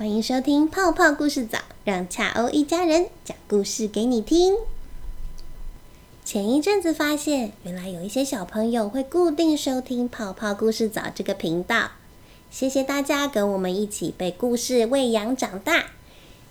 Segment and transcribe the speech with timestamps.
[0.00, 4.56] 欢迎收听泡泡故事早，让恰欧一家人讲故事给你听。
[6.24, 11.90] 前一阵子发现，原来有一些小朋友会固定收听泡泡故事早这个频道。
[12.50, 15.90] 谢谢大家跟我们一起被故事喂养长大。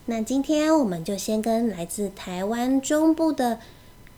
[0.05, 3.57] 那今天我们就先跟来自台湾中部的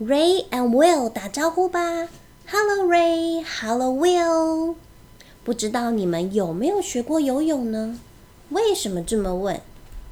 [0.02, 2.10] Ray and Will 打招呼吧。
[2.48, 4.76] Hello Ray，Hello Will。
[5.46, 7.98] 不知道你们有没有学过游泳呢？
[8.52, 9.60] 为什么这么问？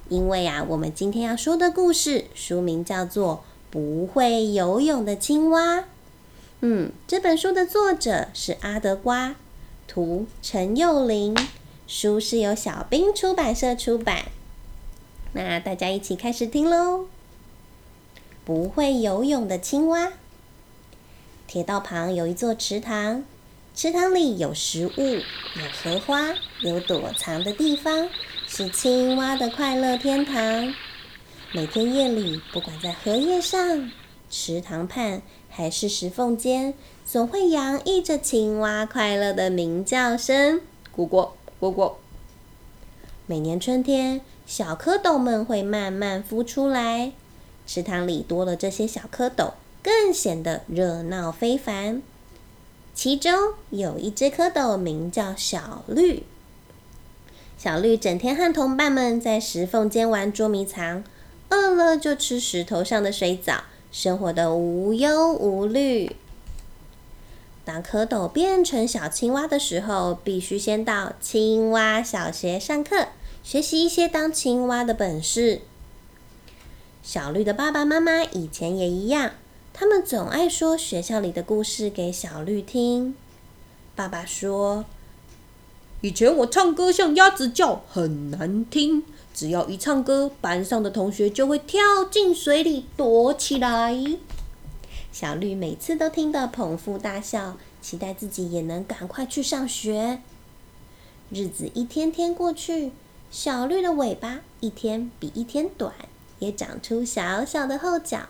[0.07, 3.35] 因为啊，我们今天要说的故事书名叫做
[3.69, 5.77] 《不会游泳的青蛙》。
[6.61, 9.35] 嗯，这本书的作者是阿德瓜，
[9.87, 11.37] 图陈幼玲，
[11.85, 14.25] 书是由小兵出版社出版。
[15.33, 17.05] 那大家一起开始听喽。
[18.45, 20.13] 不会游泳的青蛙。
[21.45, 23.23] 铁道旁有一座池塘，
[23.81, 28.09] 池塘里有食物，有荷花，有躲藏的地方，
[28.45, 30.73] 是青蛙的快乐天堂。
[31.53, 33.89] 每天夜里，不管在荷叶上、
[34.29, 36.73] 池塘畔还是石缝间，
[37.05, 40.59] 总会洋溢着青蛙快乐的鸣叫声，
[40.93, 41.29] 咕咕
[41.61, 41.93] 咕咕。
[43.27, 44.19] 每年春天。
[44.45, 47.13] 小蝌蚪们会慢慢孵出来，
[47.65, 52.01] 池塘里多了这些小蝌蚪，更显得热闹非凡。
[52.93, 56.23] 其中有一只蝌蚪名叫小绿，
[57.57, 61.03] 小绿整天和同伴们在石缝间玩捉迷藏，
[61.49, 66.15] 饿了就吃石头上的水藻，生活的无忧无虑。
[67.63, 73.07] 当蝌蚪变成小青蛙的时候，必须先到青蛙小学上课。
[73.41, 75.61] 学习一些当青蛙的本事。
[77.01, 79.31] 小绿的爸爸妈妈以前也一样，
[79.79, 83.15] 他们总爱说学校里的故事给小绿听。
[83.95, 84.83] 爸爸说
[86.03, 89.05] ：“以前我唱歌像鸭子叫，很难听。
[89.33, 93.97] 只要一唱歌，班上的同学就会跳进水里躲起来。”
[95.13, 100.19] 小绿每次都听得捧腹大笑，期待自己也能赶快去上学。
[101.29, 102.91] 日子一天天过去。
[103.31, 105.93] 小绿的尾巴一天比一天短，
[106.39, 108.27] 也长出小小的后脚。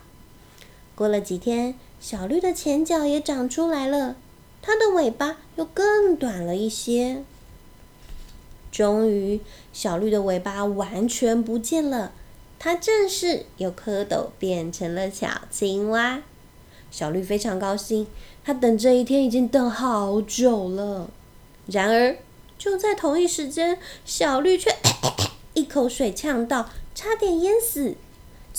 [1.00, 4.16] 过了几天，小绿的前脚也长出来了，
[4.60, 7.22] 它的尾巴又更短了一些。
[8.70, 9.40] 终于，
[9.72, 12.12] 小绿的尾巴完全不见了，
[12.58, 16.20] 它正式由蝌蚪变成了小青蛙。
[16.90, 18.06] 小绿非常高兴，
[18.44, 21.08] 它等这一天已经等好久了。
[21.64, 22.18] 然而，
[22.58, 24.76] 就在同一时间，小绿却
[25.54, 27.94] 一口水呛到，差点淹死。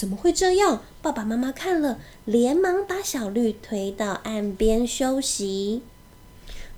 [0.01, 0.81] 怎么会这样？
[1.03, 5.83] 爸爸妈妈看了，连忙把小绿推到岸边休息。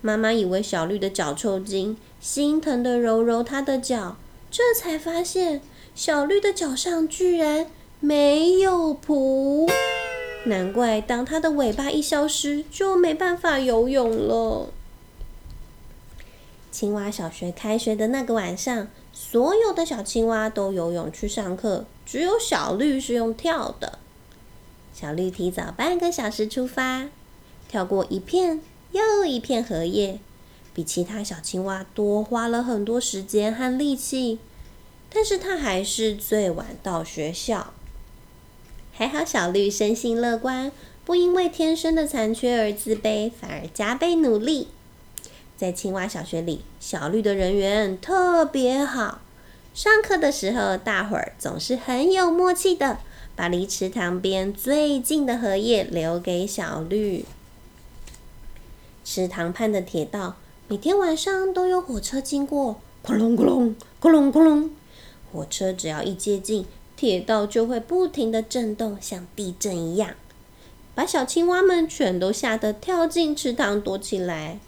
[0.01, 4.17] 妈妈以为小绿的脚抽筋，心疼的揉揉它的脚，
[4.51, 5.61] 这才发现
[5.95, 7.67] 小绿的脚上居然
[8.01, 9.71] 没有蹼。
[10.47, 14.67] 难怪当它的尾巴一消失，就没办法游泳了。
[16.73, 23.99] 青蛙小学开学的那个晚上，所有的小青蛙都游泳去上课，只有小绿是用跳的。
[24.91, 27.09] 小绿提早半个小时出发，
[27.69, 28.59] 跳过一片
[28.91, 30.19] 又一片荷叶，
[30.73, 34.39] 比其他小青蛙多花了很多时间和力气，
[35.11, 37.71] 但是它还是最晚到学校。
[38.91, 40.71] 还好小绿生性乐观，
[41.05, 44.69] 不因为天生的残缺而自卑，反而加倍努力。
[45.55, 49.21] 在青蛙小学里，小绿的人缘特别好。
[49.73, 52.99] 上课的时候，大伙儿总是很有默契的，
[53.35, 57.25] 把离池塘边最近的荷叶留给小绿。
[59.03, 60.37] 池塘畔的铁道，
[60.67, 64.69] 每天晚上都有火车经过，咕隆咕隆，咕隆咕隆。
[65.31, 66.65] 火车只要一接近，
[66.95, 70.11] 铁道就会不停的震动，像地震一样，
[70.93, 74.59] 把小青蛙们全都吓得跳进池塘躲起来。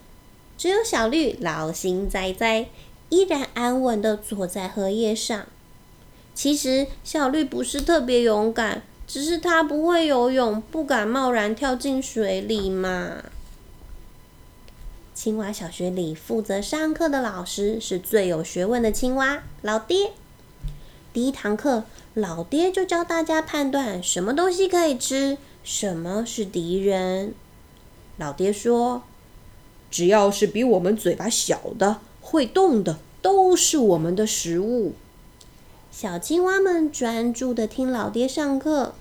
[0.57, 2.67] 只有小绿老心哉哉，
[3.09, 5.45] 依然安稳的坐在荷叶上。
[6.33, 13.23] 其实小绿不是特别勇敢，只是它不会游泳，不敢贸然跳进水里嘛。
[15.13, 20.11] 青蛙小学里负责上课的老师是最有学问的青蛙老爹。
[21.13, 27.33] 第一堂课，老爹就教大家判断什么东西可以吃，什么是敌人。
[28.17, 29.03] 老爹说。
[29.89, 34.93] 只要是比我们嘴巴小的、会动的，都是我们的食物。
[35.91, 38.95] 小青蛙们专注的听老爹上课。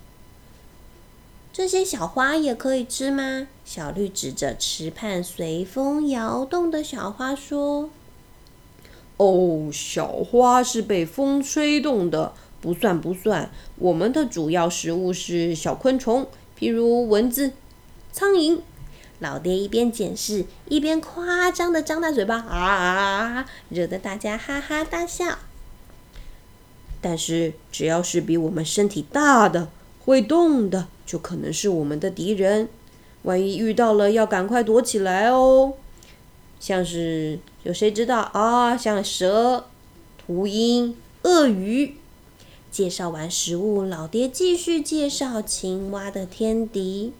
[1.53, 3.47] 这些小花也可以吃吗？
[3.65, 7.91] 小绿指着池畔随风摇动的小花说
[9.19, 13.51] ：“哦，小花是被风吹动的，不算不算。
[13.77, 16.27] 我们的主要食物是小昆虫，
[16.59, 17.53] 譬如蚊子、
[18.13, 18.59] 苍蝇。
[19.21, 25.39] 老爹一边检视，一边夸张的张大嘴巴，啊，惹得大家哈哈大笑。
[27.01, 29.69] 但是，只要是比我们身体大的、
[30.05, 32.69] 会动的，就可能是我们的敌人。
[33.23, 35.75] 万一遇到了，要赶快躲起来哦。
[36.59, 38.77] 像是有谁知道啊？
[38.77, 39.67] 像蛇、
[40.27, 41.97] 秃鹰、鳄鱼。
[42.71, 47.13] 介绍完食物，老爹继续介绍青蛙的天敌。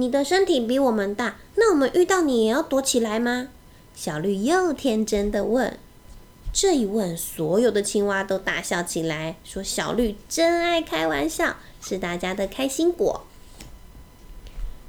[0.00, 3.48] 你的身体比我们大，那我们遇到你也要躲起来吗？
[3.94, 5.78] 小绿又天真的问。
[6.52, 13.24] 这一问，所有的青蛙都大笑起来，说：“小绿真爱开玩笑，是大家的开心果。”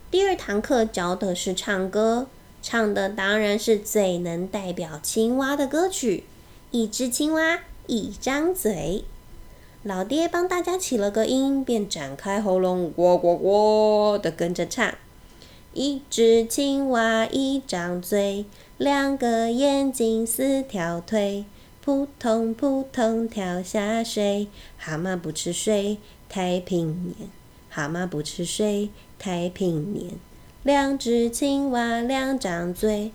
[0.09, 2.27] 第二堂课教的是唱歌，
[2.63, 6.23] 唱的当然是最能代表青蛙的歌曲。
[6.71, 9.03] 一只青蛙一张嘴，
[9.83, 14.95] 老爹帮大家起了个音，便展开喉咙，呱呱呱的跟着唱。
[15.73, 18.45] 一只青蛙一张嘴。
[18.77, 21.45] 两个眼睛，四条腿，
[21.81, 24.47] 扑通扑通跳下水。
[24.77, 25.97] 蛤蟆不吃水，
[26.27, 27.29] 太平年。
[27.69, 30.12] 蛤蟆不吃水，太平年。
[30.63, 33.12] 两只青蛙两张嘴。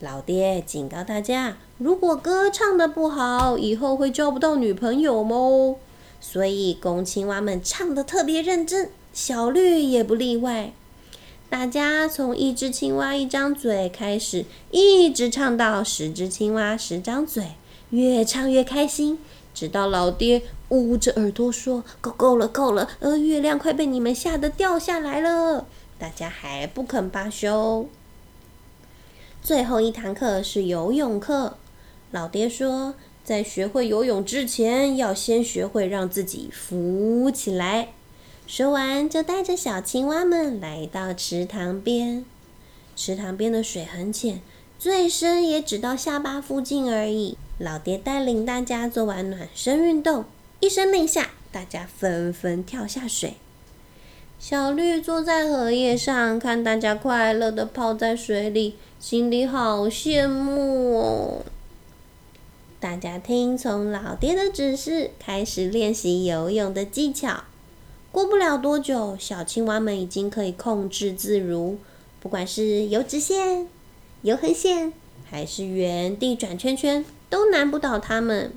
[0.00, 5.76] 老爹警告大家，如果歌唱的不好，以后会交不到女朋友哦。
[6.20, 10.72] 所以公青蛙们唱的特别认真，小绿也不例外。
[11.54, 17.52] 大家从一只青蛙一张嘴开始，一直唱到十只青蛙十张嘴，
[17.90, 19.20] 越唱越开心，
[19.54, 22.90] 直到老爹捂着耳朵说：“够够了，够了！
[22.98, 27.88] 呃，月亮快被你们吓得掉下来了。”大家还不肯罢休。
[29.40, 31.56] 最后一堂课是游泳课，
[32.10, 37.93] 老爹说，在学会游泳之前，要先学会让自己浮起来。
[38.46, 42.24] 说完，就带着小青蛙们来到池塘边。
[42.94, 44.40] 池塘边的水很浅，
[44.78, 47.38] 最深也只到下巴附近而已。
[47.58, 50.26] 老爹带领大家做完暖身运动，
[50.60, 53.34] 一声令下，大家纷纷跳下水。
[54.38, 61.44] 小绿坐在荷叶上，看大家快乐的泡在水里，心里好羡慕哦。
[62.78, 67.44] 大家听从老爹的指示，开始练习游泳的技巧。
[68.14, 71.78] 过不了多久，小青蛙们已经可以控制自如，
[72.20, 73.66] 不管是游直线、
[74.22, 74.92] 游横线，
[75.28, 78.52] 还是原地转圈圈，都难不倒它们。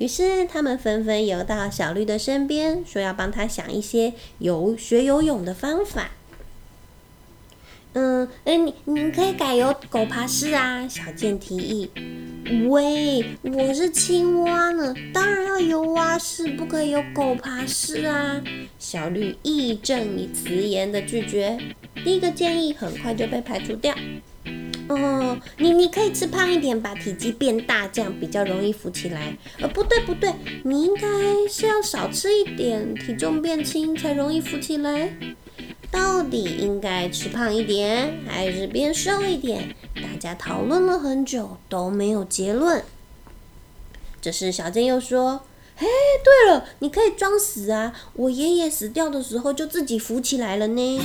[0.00, 6.10] 于是，他们纷纷游到小绿的身边，说要帮他想一些游学游泳的方法。
[7.94, 10.86] 嗯，哎，你你可以改游狗爬式啊！
[10.88, 11.88] 小健提议。
[12.68, 18.42] 喂，我是青蛙呢，当然要游蛙式，不可以有狗爬式啊！
[18.80, 21.56] 小绿义正辞严的拒绝。
[22.04, 23.94] 第一个建议很快就被排除掉。
[24.88, 29.32] 哦，你你可以吃胖一点，把体积变大，这样比较容易浮起来。
[29.60, 30.32] 呃，不对不对，
[30.64, 31.08] 你应该
[31.48, 35.16] 是要少吃一点，体重变轻才容易浮起来。
[35.94, 39.76] 到底应该吃胖一点还是变瘦一点？
[39.94, 42.84] 大家讨论了很久都没有结论。
[44.20, 45.42] 这时小健又说
[45.78, 45.86] ：“哎，
[46.24, 47.94] 对了，你可以装死啊！
[48.14, 51.00] 我爷爷死掉的时候就自己浮起来了呢。”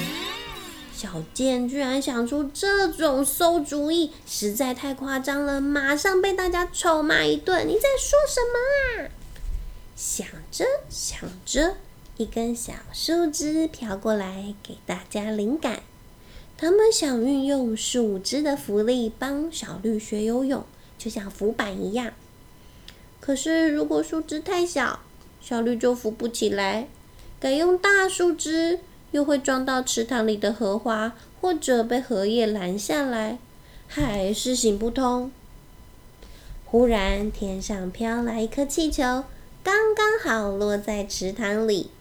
[0.92, 7.68] 小健居然想出这种馊主意，实在太夸张了，马上被大家臭骂一顿。
[7.68, 9.12] 你在说什么啊？
[9.96, 11.76] 想着想着。
[12.20, 15.84] 一根小树枝飘过来，给大家灵感。
[16.58, 20.66] 他们想运用树枝的浮力帮小绿学游泳，
[20.98, 22.12] 就像浮板一样。
[23.22, 25.00] 可是如果树枝太小，
[25.40, 26.90] 小绿就浮不起来。
[27.40, 33.40] 改用大树枝，又会撞到池塘里的荷花，或者被荷叶拦下来，
[33.88, 35.32] 还是行不通。
[36.66, 39.24] 忽然，天上飘来一颗气球，
[39.64, 41.92] 刚刚好落在池塘里。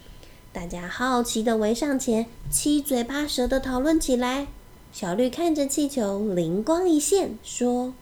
[0.59, 4.49] 大家好奇的围上前，七嘴八舌的讨论起来。
[4.93, 7.95] 小绿看着气球，灵光一现，说：“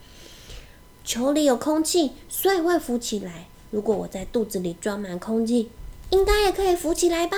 [1.05, 3.49] 球里有空气，所以会浮起来。
[3.71, 5.71] 如果我在肚子里装满空气，
[6.09, 7.37] 应该也可以浮起来吧？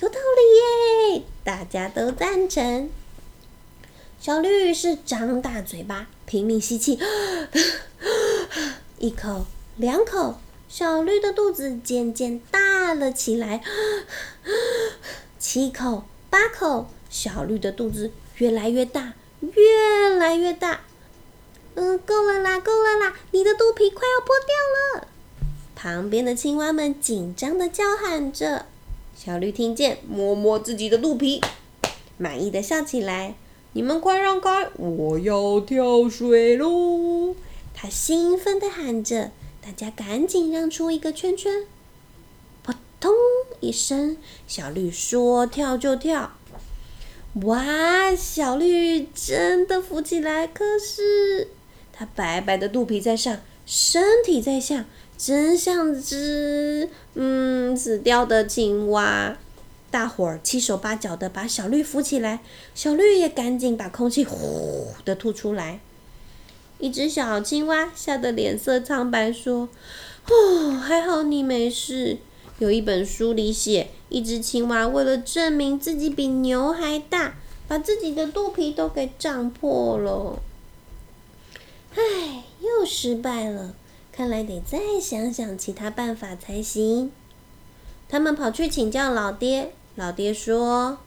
[0.00, 2.90] 有道理耶！”大家都赞成。
[4.18, 6.98] 小绿是张大嘴巴，拼命吸气，
[8.98, 10.40] 一口，两口。
[10.68, 12.58] 小绿的肚子渐渐大
[12.94, 13.62] 了起来，
[15.38, 20.80] 七口、八口，小绿的肚子越来越大，越来越大。
[21.74, 23.14] 嗯，够了啦，够了啦！
[23.32, 25.08] 你的肚皮快要破掉了！
[25.74, 28.64] 旁边的青蛙们紧张的叫喊着。
[29.14, 31.42] 小绿听见，摸摸自己的肚皮，
[32.16, 33.34] 满意的笑起来。
[33.72, 37.36] 你们快让开，我要跳水喽！
[37.74, 39.30] 他兴奋的喊着，
[39.62, 41.66] 大家赶紧让出一个圈圈。
[42.98, 43.12] 咚
[43.60, 46.32] 一声，小绿说跳就跳。
[47.42, 51.48] 哇，小绿真的浮起来，可是
[51.92, 54.86] 它白白的肚皮在上，身体在下，
[55.18, 59.36] 真像只嗯死掉的青蛙。
[59.90, 62.40] 大伙儿七手八脚的把小绿扶起来，
[62.74, 65.80] 小绿也赶紧把空气呼的吐出来。
[66.78, 69.68] 一只小青蛙吓得脸色苍白，说
[70.28, 72.18] ：“哦，还好你没事。”
[72.58, 77.34] 有一本书里写，一只青蛙为了证明自己比牛还大，
[77.68, 80.40] 把自己的肚皮都给胀破了。
[81.94, 83.74] 唉，又失败了，
[84.10, 87.12] 看来得再想想其他办法才行。
[88.08, 90.98] 他们跑去请教老爹，老爹说：“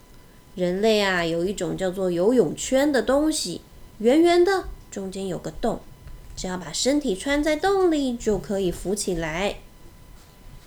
[0.53, 3.61] 人类啊，有一种叫做游泳圈的东西，
[3.97, 5.79] 圆圆的，中间有个洞，
[6.35, 9.55] 只要把身体穿在洞里，就可以浮起来。”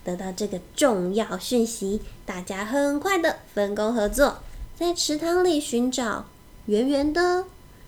[0.04, 4.38] 得到这个重要讯息，大家很快的分工合作，
[4.76, 6.26] 在池塘里寻找
[6.66, 7.44] 圆圆的、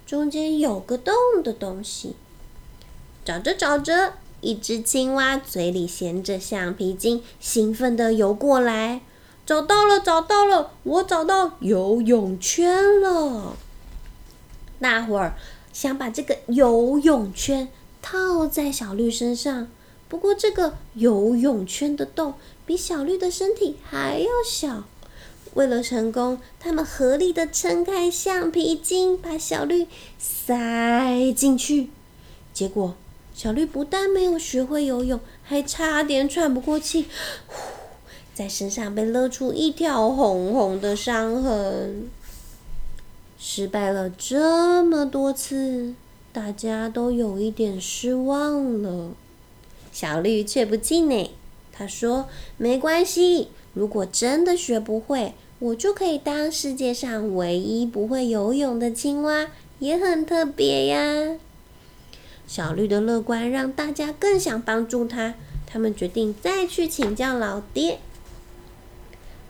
[0.06, 2.14] 中间有个洞的东西。
[3.24, 9.00] 找着找着，一只青蛙嘴里衔着橡皮筋，兴奋的游过来，
[9.44, 13.56] 找到了，找到了，我找到游泳圈了！
[14.78, 15.34] 大伙儿
[15.72, 17.68] 想把这个游泳圈
[18.02, 19.68] 套在小绿身上。
[20.14, 24.84] 不过，这个游泳圈的洞比小绿的身体还要小。
[25.54, 31.90] 为了成功，他们合力的撑开橡皮筋，把小绿塞进去。
[32.52, 32.94] 结果，
[33.34, 37.06] 小绿不但没有学会游泳，还差点喘不过气，
[38.32, 42.08] 在身上被勒出一条红红的伤痕。
[43.36, 45.94] 失败了这么多次，
[46.32, 49.10] 大家都有一点失望了。
[49.94, 51.30] 小绿却不气馁，
[51.72, 61.38] 他说：“没关系，如果真的学不会，我就可以当世界上唯一不会游泳的青蛙，也很特别呀。”
[62.44, 65.34] 小绿的乐观让大家更想帮助他，
[65.64, 68.00] 他们决定再去请教老爹。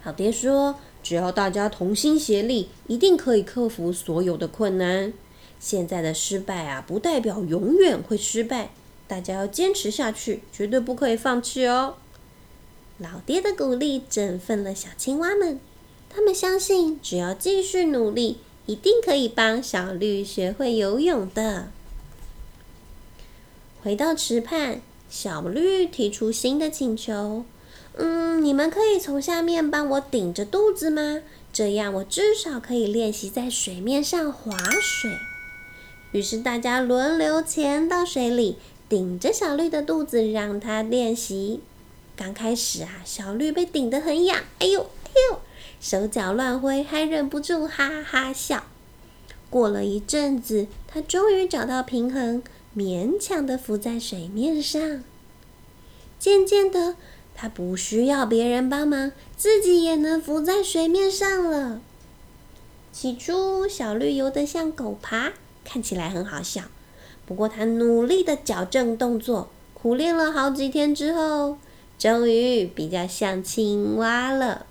[0.05, 5.15] 老爹说：“只要大家同心协力，一定可以克服所有的困难。
[5.59, 8.69] 现在的失败啊，不代表永远会失败。”
[9.07, 11.97] 大家要坚持下去，绝对不可以放弃哦！
[12.99, 15.61] 老爹的鼓励振奋了小青蛙们，
[16.09, 21.69] 他们相信，只要继续努力，一定可以帮小绿学会游泳的。
[23.83, 24.81] 回到池畔，
[25.11, 27.45] 小绿提出新的请求
[27.99, 31.21] ：“嗯，你们可以从下面帮我顶着肚子吗？
[31.53, 35.11] 这样我至少可以练习在水面上划水。”
[36.13, 38.57] 于是大家轮流潜到水里。
[38.95, 41.61] 顶着小绿的肚子，让它练习。
[42.15, 45.41] 刚开始啊，小绿被顶得很痒，哎呦哎呦，
[45.81, 48.63] 手脚乱挥，还忍不住哈哈笑。
[49.51, 52.41] 过了一阵子，它终于找到平衡，
[52.77, 55.03] 勉强的浮在水面上。
[56.21, 56.95] 渐渐的，
[57.35, 61.81] 它不需要别人帮忙，自己也能浮在水面上了。
[62.93, 65.33] 起初，小绿游得像狗爬，
[65.65, 66.63] 看起来很好笑。
[67.27, 71.57] 不过，他努力的矫正动作，苦练了好几天之后，
[71.99, 74.67] 终于比较像青蛙了，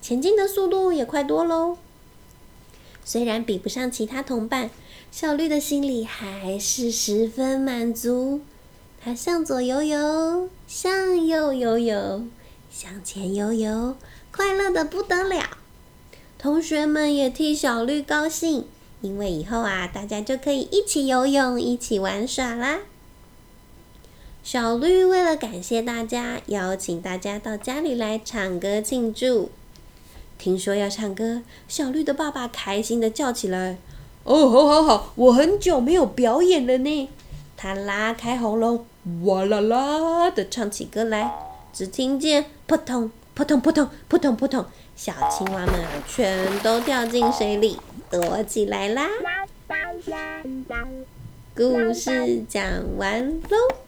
[0.00, 1.76] 前进的速度也快多喽。
[3.04, 4.70] 虽然比不上其他同伴，
[5.10, 8.40] 小绿的心里还是十分满足。
[9.00, 12.24] 它向左游游，向右游游，
[12.70, 13.96] 向前游游，
[14.30, 15.56] 快乐的不得了。
[16.36, 18.66] 同学们也替小绿高兴。
[19.00, 22.80] 因为以后啊，大家就可以一起游泳、一起玩耍啦。
[24.42, 29.50] 小绿为了感谢大家，邀请大家到家里来唱歌庆祝。
[30.38, 33.76] 听说要唱歌，小绿的爸爸开心的叫起来
[34.24, 37.08] ：“哦，好好好，我很久没有表演了呢。”
[37.56, 38.86] 他拉开喉咙，
[39.24, 41.30] 哇啦啦的唱起歌来。
[41.72, 44.64] 只听见扑通扑通扑通扑通扑通，
[44.96, 45.74] 小青蛙们，
[46.08, 47.76] 全都掉进水里。
[48.10, 49.06] 躲起来啦！
[51.54, 52.64] 故事讲
[52.96, 53.87] 完喽。